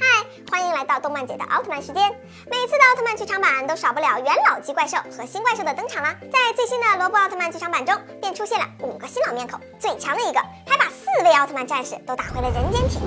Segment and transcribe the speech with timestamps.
[0.00, 2.10] 嗨，欢迎来到动漫姐的奥特曼时间。
[2.50, 6.14] 每次的奥特曼剧场版都少不了元老级怪兽和新怪兽的登场啦。
[6.22, 12.98] 在最新的罗布奥特曼剧场版中，便出现了五个新老面孔，最强的一个还把四位奥特曼战士都打回了人间体。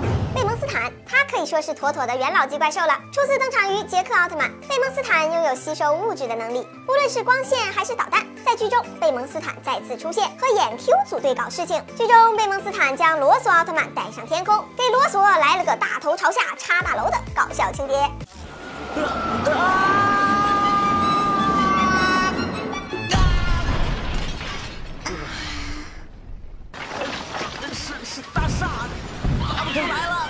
[0.68, 2.94] 斯坦，他可以说是妥妥的元老级怪兽了。
[3.14, 8.26] 初次登场于杰克奥特曼，贝蒙斯坦拥有吸收物质的能力，无论是光线还是导弹。
[8.46, 11.82] 在剧中，贝蒙斯坦再次出现，和眼 Q 组队搞事情。
[11.98, 17.94] 剧中，贝蒙斯坦将罗索奥特曼带上天空，给罗索来了个大头朝下插大楼的搞笑情节。
[27.74, 28.68] 是是大厦，
[29.42, 30.28] 爬不出来了。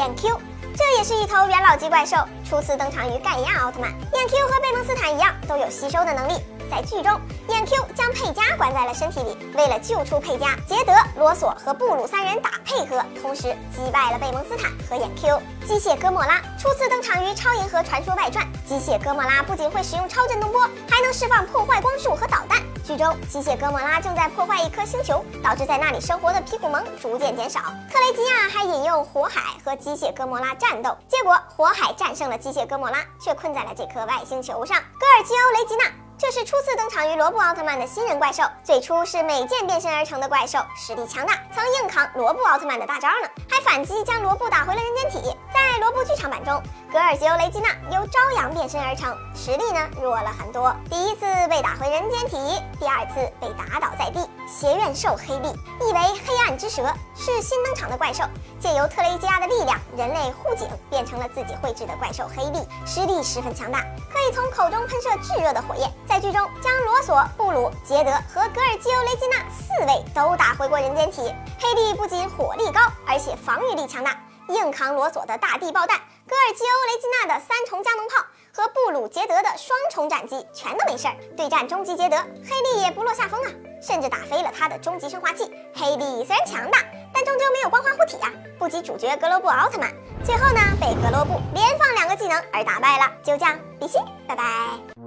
[0.00, 0.34] 眼 Q，
[0.74, 2.16] 这也是一头元老级怪兽，
[2.48, 3.90] 初次登场于盖亚奥特曼。
[3.90, 6.40] 眼 Q 和贝蒙斯坦一样，都有吸收的能力。
[6.70, 13.42] 在剧中，眼 Q 将佩加关在了身体里，为了救出佩加，杰德、罗索和布鲁三人打配合，同时
[13.76, 15.38] 击败了贝蒙斯坦和眼 Q。
[15.66, 22.62] 机械哥莫拉初次登场于《超银河传说外传》，机械哥莫拉不仅会使用超震动波，还能释放破坏光束和导弹。
[22.84, 27.60] 剧中，机械哥莫拉正在破坏一颗星球，导致在那里生活的皮古蒙逐渐减少。
[27.90, 34.76] 特雷吉亚还引用火海和机械哥莫拉战斗，结果火海战胜了机械哥莫拉，却困在了这颗外星球上。
[34.76, 36.09] 格尔基欧雷吉娜。
[36.20, 45.34] 这是初次登场于罗布奥特曼的新人怪兽，最初是美剑变身而成的怪兽，实力强大，曾硬扛罗布奥特曼的大招呢，还反击将罗布打回了人间体。
[45.50, 52.36] 在罗布剧场版中，格尔吉欧雷吉娜由朝阳变身而成，实力呢弱了很多，第一次被打回人间体，
[52.78, 54.20] 第二次被打倒在地。
[54.46, 55.48] 邪怨兽黑利，
[55.80, 56.82] 意为黑 之蛇，
[57.16, 58.24] 是新登场的怪兽，
[58.58, 63.80] 借由特雷基亚的力量，人类护警变成了自己绘制的怪兽黑利，实力十分强大，
[64.12, 65.90] 可以从口中喷射炙热的火焰。
[66.08, 71.34] 在剧中，将罗索、布鲁、杰德和格尔基欧雷吉娜四位都打回过人间体。
[71.58, 74.18] 黑利不仅火力高，而且防御力强大，
[74.48, 81.14] 硬扛罗索的大地爆弹，格尔基欧雷吉娜的三重加农炮和布鲁杰德的双重斩击全都没事儿。
[81.36, 85.50] 对战终极杰德，黑利也不落下风啊，甚至打飞了他的终极升华器。
[85.74, 86.78] 黑帝虽然强大，
[87.12, 89.90] 但终究没有光环护体啊，不及主角格罗布奥特曼。
[90.22, 93.12] 最后呢，被格罗布连放两个技能而打败了。
[93.22, 94.99] 就这样，比心，拜拜。